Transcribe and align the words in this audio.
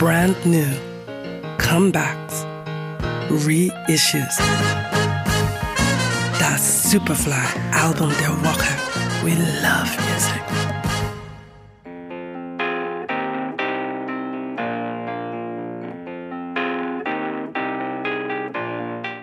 brand 0.00 0.34
new, 0.46 0.64
comebacks, 1.58 2.46
reissues. 3.28 4.38
Das 6.38 6.90
Superfly-Album 6.90 8.10
der 8.18 8.30
Woche. 8.42 8.72
We 9.22 9.32
love 9.60 9.92
music. 10.08 10.40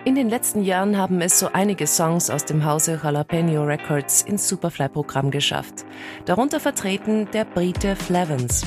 In 0.04 0.14
den 0.14 0.28
letzten 0.28 0.62
Jahren 0.62 0.96
haben 0.96 1.20
es 1.20 1.40
so 1.40 1.48
einige 1.52 1.88
Songs 1.88 2.30
aus 2.30 2.44
dem 2.44 2.64
Hause 2.64 3.00
Jalapeno 3.02 3.64
Records 3.64 4.22
ins 4.22 4.46
Superfly-Programm 4.46 5.32
geschafft. 5.32 5.84
Darunter 6.24 6.60
vertreten 6.60 7.28
der 7.32 7.46
Brite 7.46 7.96
Flavens. 7.96 8.62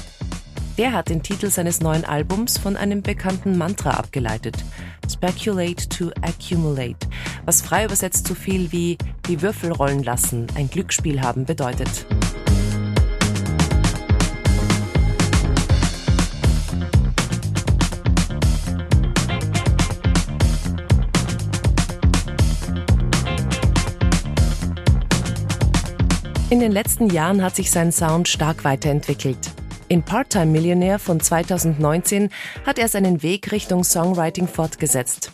Der 0.81 0.93
hat 0.93 1.09
den 1.09 1.21
Titel 1.21 1.51
seines 1.51 1.79
neuen 1.79 2.05
Albums 2.05 2.57
von 2.57 2.75
einem 2.75 3.03
bekannten 3.03 3.55
Mantra 3.55 3.91
abgeleitet. 3.91 4.55
Speculate 5.07 5.87
to 5.89 6.09
accumulate, 6.23 7.07
was 7.45 7.61
frei 7.61 7.85
übersetzt 7.85 8.25
so 8.25 8.33
viel 8.33 8.71
wie 8.71 8.97
die 9.27 9.43
Würfel 9.43 9.71
rollen 9.71 10.01
lassen, 10.01 10.47
ein 10.55 10.71
Glücksspiel 10.71 11.21
haben 11.21 11.45
bedeutet. 11.45 12.07
In 26.49 26.59
den 26.59 26.71
letzten 26.71 27.11
Jahren 27.11 27.43
hat 27.43 27.55
sich 27.55 27.69
sein 27.69 27.91
Sound 27.91 28.27
stark 28.27 28.63
weiterentwickelt. 28.63 29.60
In 29.91 30.03
Part-Time 30.03 30.45
Millionär 30.45 30.99
von 30.99 31.19
2019 31.19 32.29
hat 32.65 32.79
er 32.79 32.87
seinen 32.87 33.23
Weg 33.23 33.51
Richtung 33.51 33.83
Songwriting 33.83 34.47
fortgesetzt. 34.47 35.33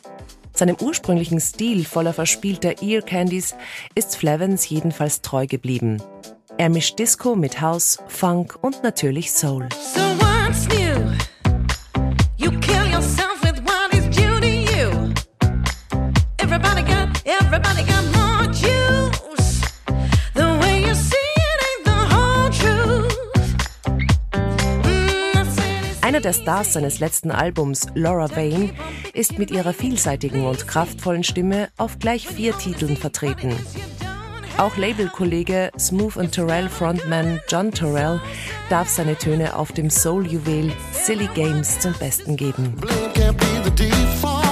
Seinem 0.52 0.76
ursprünglichen 0.82 1.40
Stil 1.40 1.86
voller 1.86 2.12
verspielter 2.12 2.82
Ear 2.82 3.04
Candies 3.04 3.54
ist 3.94 4.18
Flavens 4.18 4.68
jedenfalls 4.68 5.22
treu 5.22 5.46
geblieben. 5.46 6.02
Er 6.58 6.70
mischt 6.70 6.98
Disco 6.98 7.36
mit 7.36 7.62
House, 7.62 8.00
Funk 8.08 8.58
und 8.60 8.82
natürlich 8.82 9.32
Soul. 9.32 9.70
So 9.94 10.27
Einer 26.08 26.22
der 26.22 26.32
Stars 26.32 26.72
seines 26.72 27.02
letzten 27.02 27.32
Albums, 27.32 27.88
Laura 27.94 28.34
Vane, 28.34 28.70
ist 29.14 29.38
mit 29.38 29.52
ihrer 29.52 29.74
vielseitigen 29.74 30.46
und 30.46 30.66
kraftvollen 30.66 31.26
Stimme 31.26 31.68
auf 31.76 32.00
gleich 32.00 32.30
vier 32.30 32.58
Titeln 32.58 32.96
vertreten. 32.96 33.54
Auch 34.58 34.78
Labelkollege 34.78 35.70
Smooth 35.78 36.16
and 36.16 36.32
Terrell 36.32 36.70
Frontman 36.70 37.42
John 37.50 37.72
Terrell 37.72 38.22
darf 38.70 38.88
seine 38.88 39.18
Töne 39.18 39.58
auf 39.58 39.74
dem 39.74 39.90
Soul-Juwel 39.90 40.72
Silly 40.94 41.28
Games 41.36 41.78
zum 41.82 41.92
Besten 42.00 42.38
geben. 42.38 42.78
Blame 42.78 44.47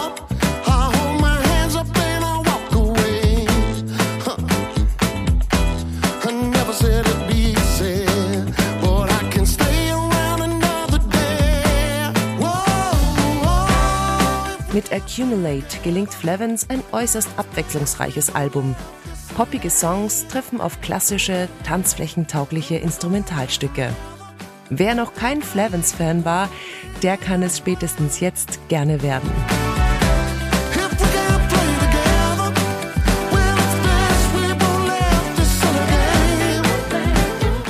Mit 14.76 14.92
Accumulate 14.92 15.80
gelingt 15.86 16.14
Flavens 16.14 16.70
ein 16.70 16.84
äußerst 16.92 17.30
abwechslungsreiches 17.38 18.36
Album. 18.36 18.76
Poppige 19.38 19.70
Songs 19.70 20.28
treffen 20.28 20.60
auf 20.60 20.82
klassische, 20.82 21.48
tanzflächentaugliche 21.64 22.76
Instrumentalstücke. 22.76 23.96
Wer 24.70 24.96
noch 24.96 25.14
kein 25.14 25.42
Flavens-Fan 25.42 26.26
war, 26.26 26.50
der 27.04 27.16
kann 27.16 27.42
es 27.42 27.60
spätestens 27.60 28.20
jetzt 28.20 28.60
gerne 28.68 29.02
werden. 29.02 29.32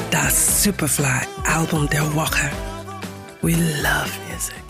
Das 0.10 0.64
Superfly-Album 0.64 1.88
der 1.88 2.16
Woche. 2.16 2.50
We 3.44 3.52
love 3.52 4.10
music. 4.28 4.65